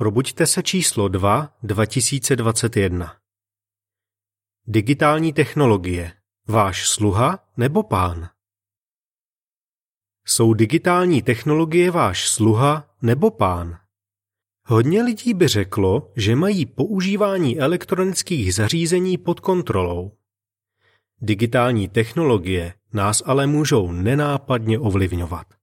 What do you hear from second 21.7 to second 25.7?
technologie nás ale můžou nenápadně ovlivňovat.